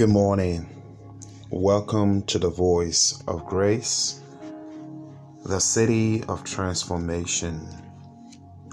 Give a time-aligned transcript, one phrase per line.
[0.00, 0.66] Good morning.
[1.50, 4.18] Welcome to the Voice of Grace,
[5.44, 7.68] the city of transformation,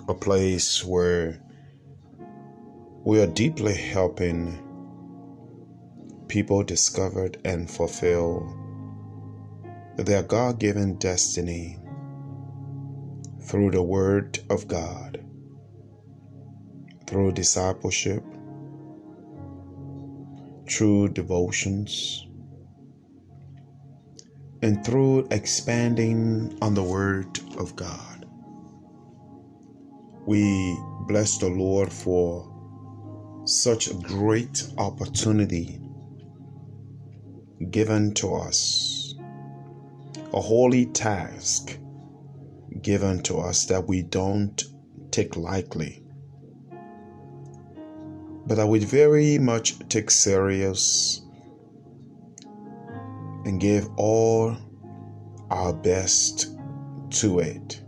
[0.07, 1.41] a place where
[3.03, 4.57] we are deeply helping
[6.29, 8.47] people discover and fulfill
[9.97, 11.77] their God given destiny
[13.41, 15.21] through the Word of God,
[17.05, 18.23] through discipleship
[20.69, 22.27] through devotions,
[24.61, 28.25] and through expanding on the Word of God.
[30.25, 30.77] We
[31.07, 32.53] bless the Lord for
[33.45, 35.79] such a great opportunity
[37.71, 39.15] given to us,
[40.33, 41.77] a holy task
[42.81, 44.61] given to us that we don't
[45.11, 46.03] take lightly
[48.47, 51.21] but I would very much take serious
[53.43, 54.55] and give all
[55.49, 56.55] our best
[57.09, 57.81] to it.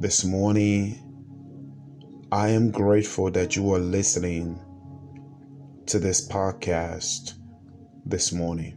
[0.00, 1.04] This morning,
[2.32, 4.60] I am grateful that you are listening
[5.86, 7.34] to this podcast
[8.06, 8.76] this morning.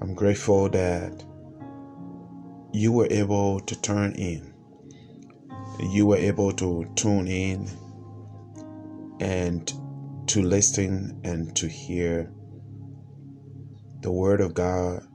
[0.00, 1.24] I'm grateful that
[2.72, 4.54] you were able to turn in.
[5.92, 7.68] You were able to tune in
[9.20, 9.72] and
[10.26, 12.32] to listen and to hear
[14.00, 15.06] the Word of God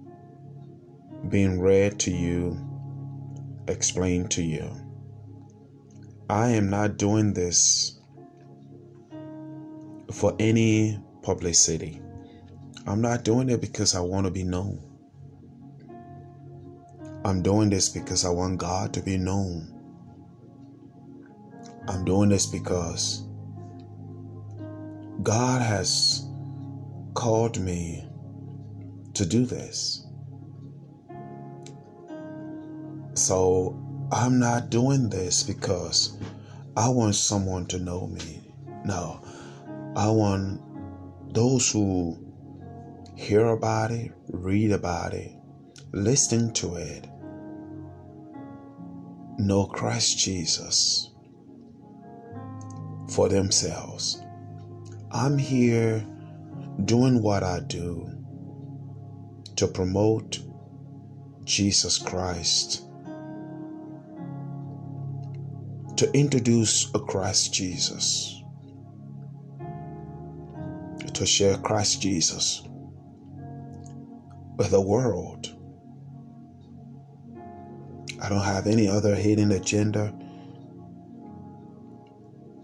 [1.29, 2.57] being read to you,
[3.67, 4.69] explained to you.
[6.29, 7.99] I am not doing this
[10.11, 12.01] for any publicity.
[12.87, 14.81] I'm not doing it because I want to be known.
[17.25, 19.75] I'm doing this because I want God to be known.
[21.87, 23.28] I'm doing this because
[25.21, 26.25] God has
[27.13, 28.07] called me
[29.13, 30.05] to do this.
[33.15, 33.77] So
[34.13, 36.17] I'm not doing this because
[36.77, 38.53] I want someone to know me.
[38.85, 39.21] No,
[39.95, 40.61] I want
[41.33, 42.17] those who
[43.15, 45.33] hear about it, read about it,
[45.91, 47.05] listen to it,
[49.37, 51.11] know Christ Jesus
[53.09, 54.23] for themselves.
[55.11, 56.05] I'm here
[56.85, 58.07] doing what I do
[59.55, 60.39] to promote
[61.45, 62.83] Jesus Christ,
[65.97, 68.43] to introduce a Christ Jesus,
[71.13, 72.61] to share Christ Jesus
[74.57, 75.55] with the world.
[78.21, 80.13] I don't have any other hidden agenda.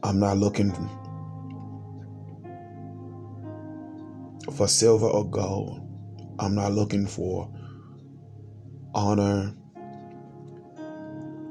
[0.03, 0.71] I'm not looking
[4.55, 5.81] for silver or gold.
[6.39, 7.51] I'm not looking for
[8.93, 9.53] honor.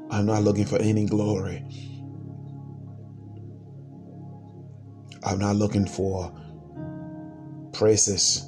[0.09, 1.63] I'm not looking for any glory.
[5.23, 6.31] I'm not looking for
[7.73, 8.47] praises.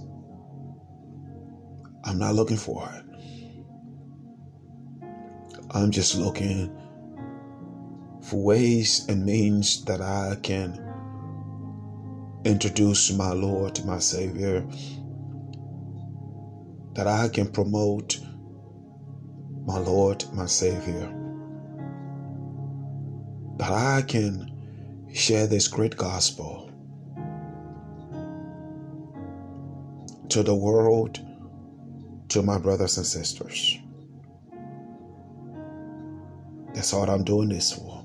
[2.04, 3.04] I'm not looking for it.
[5.72, 6.76] I'm just looking
[8.22, 10.87] for ways and means that I can
[12.48, 14.66] introduce my Lord, my Savior,
[16.94, 18.20] that I can promote
[19.66, 21.14] my Lord, my Savior,
[23.58, 26.72] that I can share this great gospel
[30.30, 31.20] to the world,
[32.30, 33.78] to my brothers and sisters.
[36.74, 37.97] That's all I'm doing this for.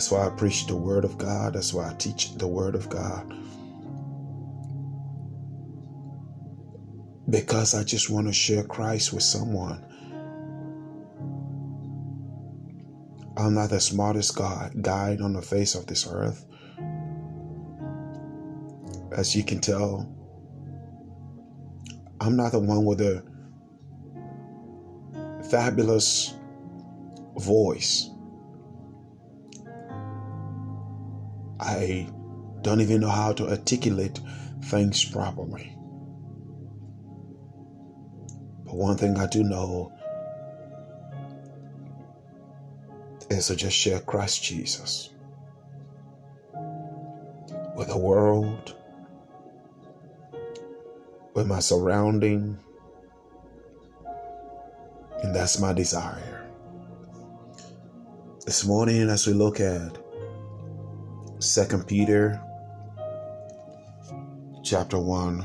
[0.00, 1.52] That's why I preach the Word of God.
[1.52, 3.30] That's why I teach the Word of God.
[7.28, 9.84] Because I just want to share Christ with someone.
[13.36, 16.46] I'm not the smartest God, guide on the face of this earth.
[19.12, 20.10] As you can tell,
[22.22, 23.22] I'm not the one with a
[25.50, 26.32] fabulous
[27.36, 28.08] voice.
[31.60, 32.08] I
[32.62, 34.18] don't even know how to articulate
[34.64, 35.76] things properly.
[38.64, 39.92] But one thing I do know
[43.28, 45.10] is to just share Christ Jesus
[47.76, 48.74] with the world,
[51.34, 52.58] with my surrounding,
[55.22, 56.48] and that's my desire.
[58.46, 59.98] This morning, as we look at
[61.40, 62.38] Second Peter
[64.62, 65.42] chapter 1.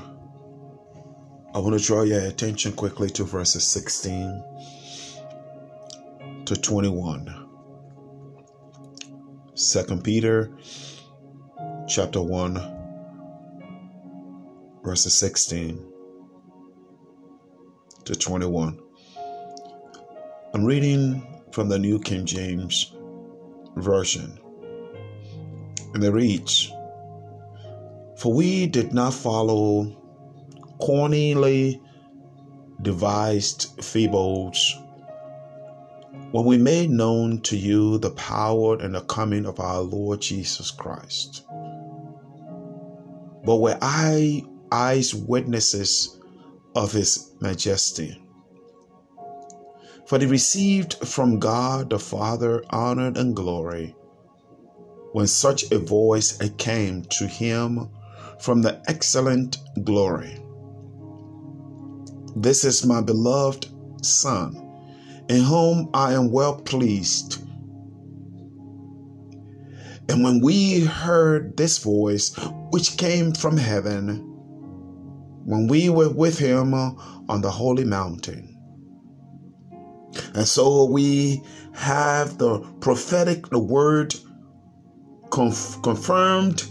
[1.53, 4.43] I want to draw your attention quickly to verses 16
[6.43, 7.47] to 21.
[9.53, 10.51] Second Peter
[11.87, 12.55] chapter 1
[14.83, 15.81] verses 16
[18.03, 18.77] to 21.
[20.53, 22.91] I'm reading from the New King James
[23.77, 24.39] Version.
[25.95, 26.71] And it reads
[28.17, 29.95] For we did not follow
[30.79, 31.81] cornily
[32.81, 34.77] devised fables
[36.31, 40.69] when we made known to you the power and the coming of our Lord Jesus
[40.69, 41.45] Christ.
[43.45, 44.43] But were I
[44.73, 46.19] eyes witnesses
[46.75, 48.21] of his majesty.
[50.07, 53.94] For they received from God the Father honor and glory
[55.15, 57.87] when such a voice came to him
[58.37, 60.37] from the excellent glory.
[62.35, 63.65] This is my beloved
[64.01, 64.57] Son,
[65.29, 67.41] in whom I am well pleased.
[70.09, 72.35] And when we heard this voice,
[72.71, 74.17] which came from heaven,
[75.45, 78.51] when we were with him on the holy mountain,
[80.33, 81.41] and so we
[81.73, 84.13] have the prophetic the word
[85.29, 86.65] conf- confirmed,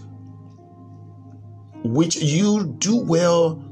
[1.84, 3.62] which you do well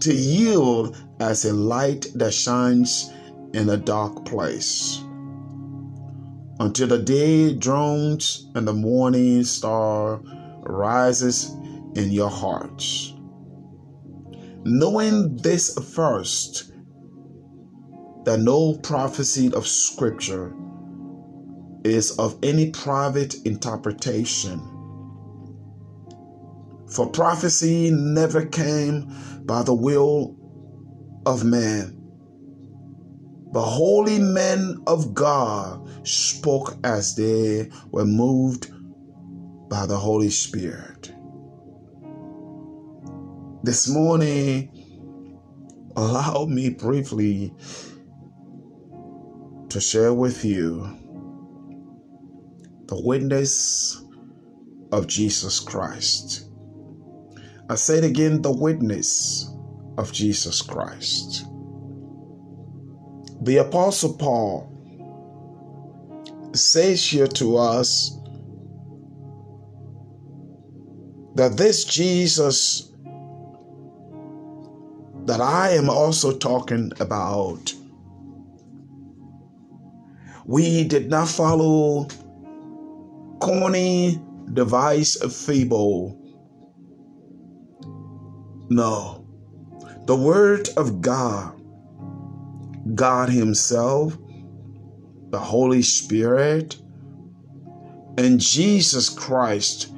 [0.00, 3.10] to yield as a light that shines
[3.52, 5.02] in a dark place
[6.60, 10.20] until the day dawns and the morning star
[10.62, 11.50] rises
[11.94, 13.14] in your hearts.
[14.64, 16.72] Knowing this first,
[18.24, 20.52] that no prophecy of Scripture
[21.84, 24.60] is of any private interpretation.
[26.90, 29.14] For prophecy never came
[29.44, 30.36] by the will
[31.26, 31.94] of man,
[33.52, 38.70] but holy men of God spoke as they were moved
[39.68, 41.12] by the Holy Spirit.
[43.62, 44.70] This morning,
[45.96, 47.52] allow me briefly
[49.68, 50.97] to share with you
[52.88, 54.02] the witness
[54.92, 56.48] of Jesus Christ.
[57.70, 59.50] I say it again the witness
[59.98, 61.44] of Jesus Christ.
[63.42, 64.74] The Apostle Paul
[66.54, 68.18] says here to us
[71.34, 72.90] that this Jesus
[75.26, 77.74] that I am also talking about,
[80.46, 82.08] we did not follow
[83.40, 84.20] corny
[84.52, 86.18] device of fable.
[88.70, 89.26] No.
[90.06, 91.60] The Word of God,
[92.94, 94.16] God Himself,
[95.30, 96.76] the Holy Spirit,
[98.16, 99.92] and Jesus Christ,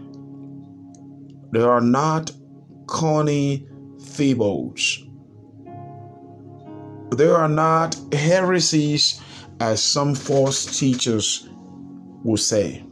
[1.52, 2.32] they are not
[2.86, 3.66] corny
[4.12, 5.04] fables.
[7.16, 9.20] They are not heresies
[9.60, 11.48] as some false teachers
[12.24, 12.84] will say.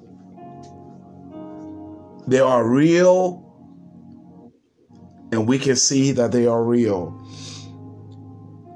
[2.28, 3.42] They are real,
[5.32, 7.18] and we can see that they are real.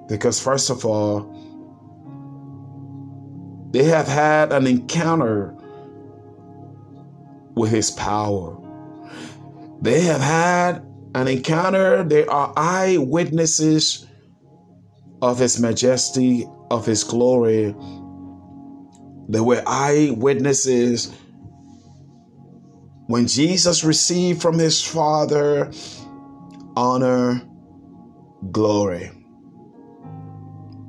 [0.09, 1.29] Because, first of all,
[3.73, 5.55] they have had an encounter
[7.55, 8.57] with His power.
[9.83, 14.07] They have had an encounter, they are eyewitnesses
[15.21, 17.77] of His majesty, of His glory.
[19.29, 21.15] They were eyewitnesses
[23.07, 25.71] when Jesus received from his Father
[26.77, 27.43] honor,
[28.51, 29.11] glory.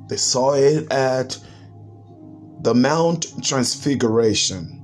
[0.08, 1.38] They saw it at
[2.60, 4.80] the Mount Transfiguration.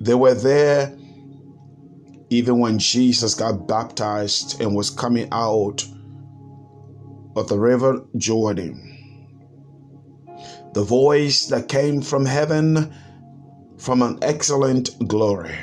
[0.00, 0.96] They were there
[2.30, 5.84] even when Jesus got baptized and was coming out
[7.36, 8.86] of the river Jordan.
[10.74, 12.94] The voice that came from heaven
[13.80, 15.56] from an excellent glory.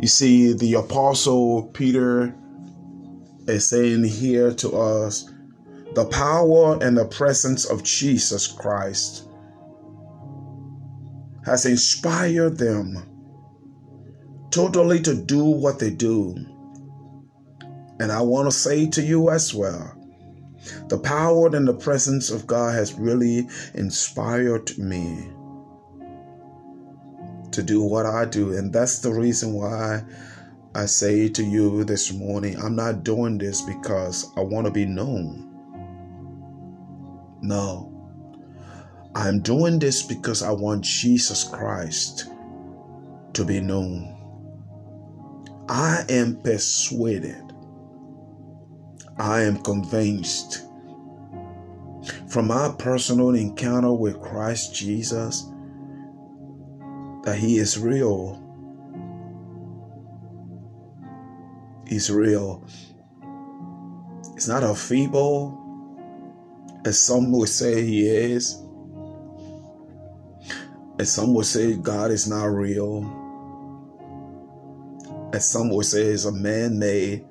[0.00, 2.34] You see, the Apostle Peter
[3.46, 5.30] is saying here to us
[5.94, 9.28] the power and the presence of Jesus Christ
[11.44, 13.08] has inspired them
[14.50, 16.34] totally to do what they do.
[18.00, 19.98] And I want to say to you as well
[20.88, 25.31] the power and the presence of God has really inspired me
[27.52, 28.56] to do what I do.
[28.56, 30.02] And that's the reason why
[30.74, 34.86] I say to you this morning, I'm not doing this because I want to be
[34.86, 35.48] known.
[37.42, 37.88] No.
[39.14, 42.30] I'm doing this because I want Jesus Christ
[43.34, 44.16] to be known.
[45.68, 47.52] I am persuaded.
[49.18, 50.62] I am convinced
[52.28, 55.51] from my personal encounter with Christ Jesus
[57.22, 58.40] that He is real.
[61.86, 62.64] He's real.
[64.34, 65.58] It's not a feeble,
[66.84, 68.62] as some would say He is.
[70.98, 73.20] As some would say God is not real.
[75.32, 77.24] As some would say a man made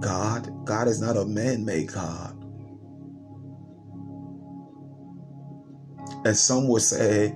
[0.00, 0.64] God.
[0.64, 2.34] God is not a man made God.
[6.24, 7.34] As some would say,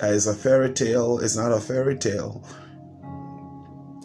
[0.00, 2.44] as a fairy tale is not a fairy tale.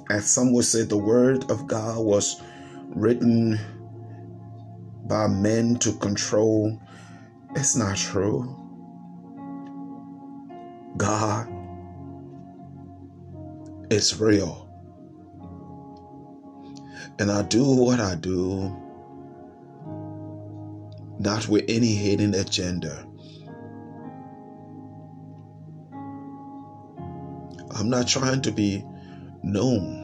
[0.10, 2.42] As some would say, the word of God was
[2.90, 3.60] written
[5.06, 6.80] by men to control.
[7.56, 8.56] It's not true.
[10.98, 11.48] God
[13.90, 14.70] is real.
[17.20, 18.76] And I do what I do
[21.20, 23.06] not with any hidden agenda.
[27.76, 28.84] I'm not trying to be
[29.44, 30.02] known.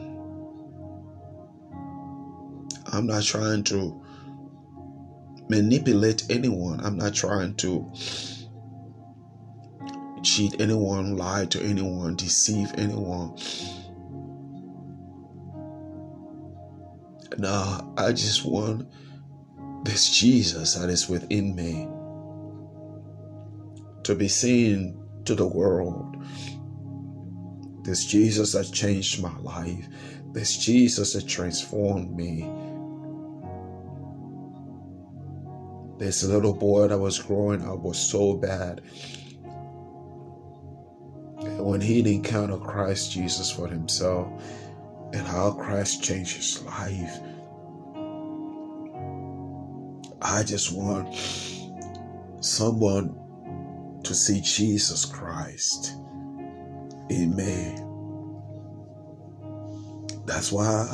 [2.92, 4.02] I'm not trying to
[5.48, 6.80] manipulate anyone.
[6.84, 7.90] I'm not trying to
[10.22, 13.36] cheat anyone, lie to anyone, deceive anyone.
[17.38, 18.88] No, I just want
[19.84, 21.88] this Jesus that is within me
[24.04, 26.16] to be seen to the world.
[27.82, 29.88] This Jesus that changed my life.
[30.32, 32.48] This Jesus that transformed me.
[35.98, 38.82] This little boy that was growing up was so bad.
[41.38, 44.28] And when he encountered Christ Jesus for himself
[45.12, 47.20] and how Christ changed his life,
[50.22, 51.14] I just want
[52.40, 53.18] someone
[54.04, 55.96] to see Jesus Christ
[57.18, 57.78] me.
[60.26, 60.86] That's why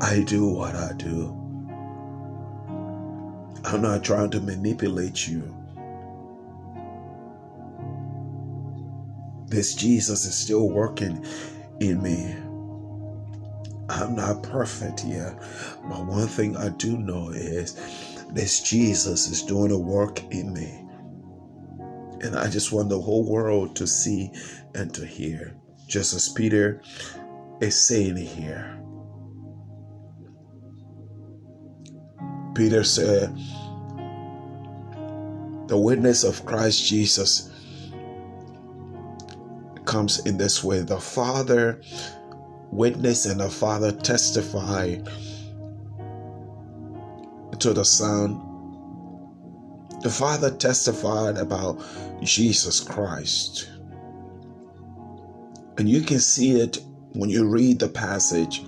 [0.00, 1.40] I do what I do.
[3.64, 5.54] I'm not trying to manipulate you.
[9.46, 11.24] This Jesus is still working
[11.80, 12.34] in me.
[13.88, 15.38] I'm not perfect yet,
[15.88, 17.74] but one thing I do know is
[18.30, 20.83] this Jesus is doing a work in me.
[22.24, 24.30] And I just want the whole world to see
[24.74, 25.54] and to hear,
[25.86, 26.80] just as Peter
[27.60, 28.80] is saying here.
[32.54, 33.36] Peter said,
[35.68, 37.50] The witness of Christ Jesus
[39.84, 41.82] comes in this way the Father
[42.72, 44.96] witness and the Father testify
[47.58, 48.53] to the Son.
[50.04, 51.82] The Father testified about
[52.22, 53.70] Jesus Christ.
[55.78, 56.76] And you can see it
[57.14, 58.62] when you read the passage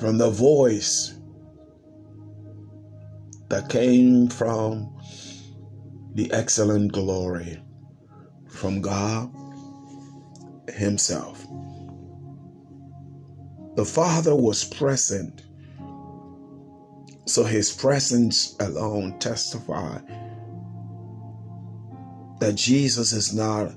[0.00, 1.20] from the voice
[3.50, 4.90] that came from
[6.14, 7.62] the excellent glory
[8.48, 9.30] from God
[10.72, 11.46] Himself.
[13.76, 15.42] The Father was present
[17.28, 19.98] so his presence alone testify
[22.40, 23.72] that Jesus is not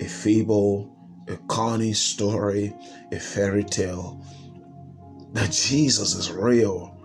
[0.00, 0.90] a feeble,
[1.28, 2.74] a corny story,
[3.12, 4.24] a fairy tale.
[5.32, 6.96] That Jesus is real.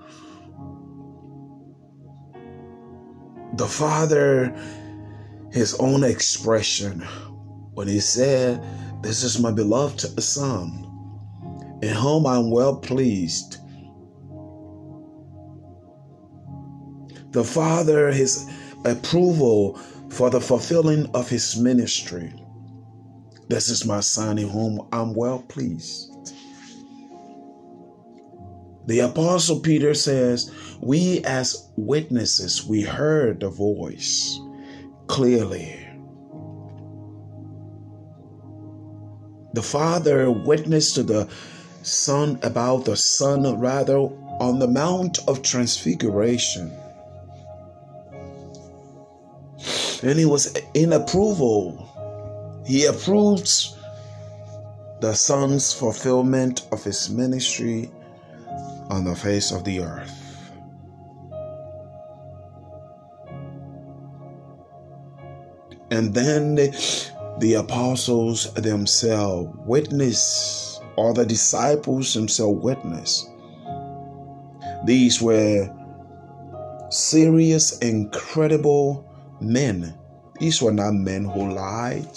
[3.55, 4.55] The Father,
[5.51, 7.01] his own expression,
[7.73, 8.63] when he said,
[9.01, 13.57] This is my beloved Son, in whom I'm well pleased.
[17.33, 18.47] The Father his
[18.85, 19.77] approval
[20.09, 22.33] for the fulfilling of his ministry.
[23.49, 26.11] This is my son in whom I'm well pleased.
[28.85, 34.39] The Apostle Peter says, We as witnesses, we heard the voice
[35.07, 35.79] clearly.
[39.53, 41.29] The Father witnessed to the
[41.81, 46.71] Son about the Son, rather, on the Mount of Transfiguration.
[50.03, 51.89] And he was in approval.
[52.65, 53.49] He approved
[54.99, 57.89] the Son's fulfillment of his ministry
[58.89, 60.19] on the face of the earth.
[65.89, 73.29] And then the, the apostles themselves witness, or the disciples themselves witness.
[74.85, 75.73] These were
[76.89, 79.09] serious, incredible
[79.43, 79.93] men.
[80.39, 82.07] These were not men who lied.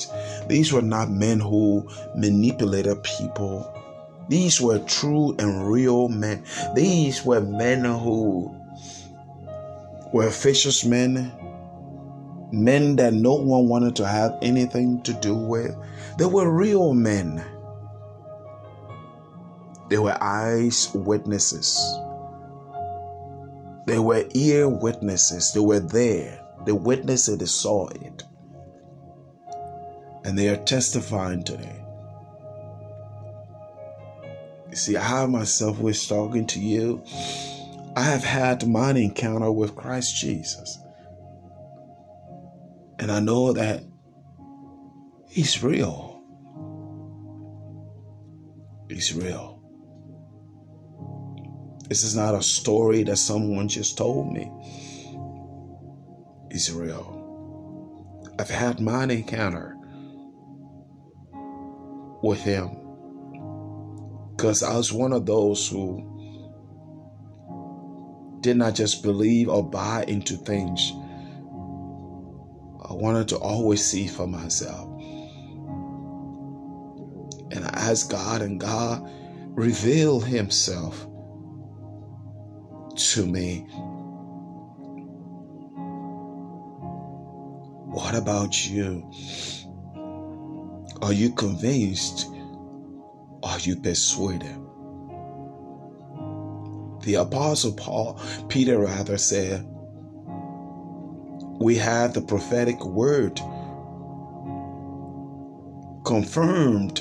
[0.49, 3.73] These were not men who manipulated people.
[4.29, 6.45] These were true and real men.
[6.75, 8.55] These were men who
[10.13, 11.31] were fishermen,
[12.53, 15.77] men that no one wanted to have anything to do with.
[16.19, 17.45] They were real men.
[19.89, 21.79] They were eyes witnesses.
[23.87, 25.53] They were ear witnesses.
[25.53, 26.46] They were there.
[26.67, 28.25] They witnessed it, they saw it.
[30.25, 31.85] And they are testifying today.
[34.69, 37.05] You see, I myself was talking to you.
[37.95, 40.79] I have had my encounter with Christ Jesus.
[42.99, 43.85] And I know that
[45.29, 46.23] He's real.
[48.89, 49.63] He's real.
[51.89, 54.51] This is not a story that someone just told me.
[56.57, 58.25] It's real.
[58.39, 59.77] I've had my encounter
[62.23, 62.71] with him
[64.35, 66.01] because I was one of those who
[68.41, 70.93] did not just believe or buy into things.
[72.89, 74.89] I wanted to always see for myself.
[77.53, 79.07] And I asked God, and God
[79.51, 81.07] revealed Himself
[82.97, 83.67] to me.
[88.07, 89.03] What about you?
[91.03, 92.29] Are you convinced?
[93.43, 94.57] Are you persuaded?
[97.03, 99.67] The Apostle Paul, Peter rather, said,
[101.59, 103.41] We have the prophetic word
[106.05, 107.01] confirmed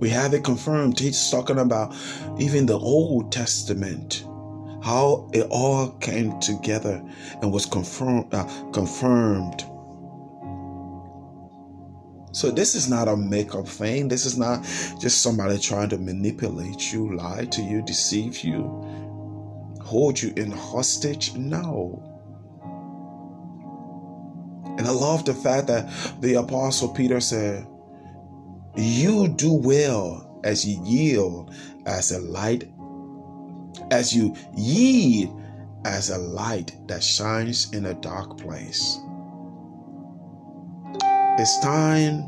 [0.00, 0.98] We have it confirmed.
[0.98, 1.94] He's talking about
[2.36, 4.24] even the Old Testament,
[4.82, 7.02] how it all came together
[7.40, 8.32] and was confirmed.
[8.32, 9.64] Uh, confirmed.
[12.34, 14.08] So this is not a make-up thing.
[14.08, 14.62] This is not
[14.98, 18.62] just somebody trying to manipulate you, lie to you, deceive you,
[19.82, 21.34] hold you in hostage.
[21.34, 22.02] No.
[24.78, 25.92] And I love the fact that
[26.22, 27.66] the apostle Peter said,
[28.76, 32.71] you do well as you yield as a light,
[33.92, 35.38] as you yield
[35.84, 38.98] as a light that shines in a dark place.
[41.38, 42.22] It's time,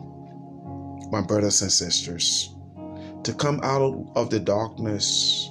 [1.11, 2.55] my brothers and sisters,
[3.23, 5.51] to come out of the darkness.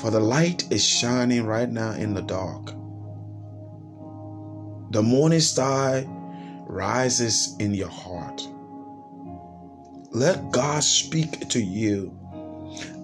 [0.00, 2.72] For the light is shining right now in the dark.
[4.92, 6.04] The morning star
[6.66, 8.48] rises in your heart.
[10.10, 12.19] Let God speak to you.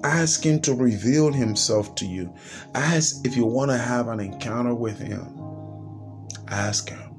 [0.06, 2.32] Ask Him to reveal Himself to you.
[2.76, 5.26] Ask if you want to have an encounter with Him.
[6.46, 7.12] Ask Him.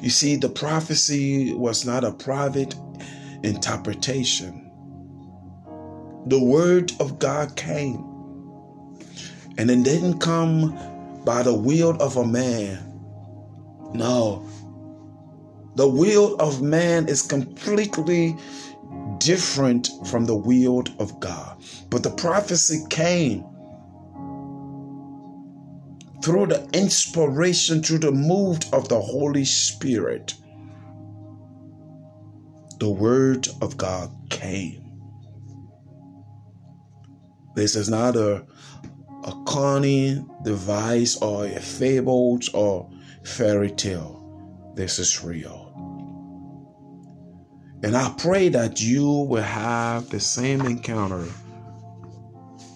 [0.00, 2.76] You see, the prophecy was not a private
[3.42, 4.70] interpretation.
[6.26, 8.04] The word of God came,
[9.58, 10.78] and it didn't come
[11.24, 12.78] by the will of a man.
[13.92, 14.48] No,
[15.74, 18.36] the will of man is completely
[19.20, 21.62] different from the will of God.
[21.90, 23.44] But the prophecy came
[26.22, 30.34] through the inspiration, through the move of the Holy Spirit.
[32.78, 34.90] The word of God came.
[37.54, 38.44] This is not a,
[39.24, 42.90] a cunning device or a fable or
[43.24, 44.72] fairy tale.
[44.76, 45.59] This is real.
[47.82, 51.26] And I pray that you will have the same encounter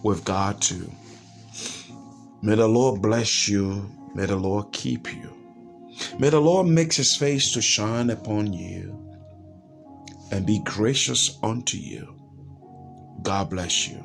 [0.02, 0.90] with God too.
[2.42, 3.90] May the Lord bless you.
[4.14, 5.30] May the Lord keep you.
[6.18, 8.98] May the Lord make his face to shine upon you
[10.30, 12.14] and be gracious unto you.
[13.22, 14.02] God bless you.